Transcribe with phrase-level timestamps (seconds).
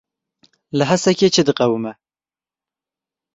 [0.77, 1.93] Li Hesekê çi diqewime?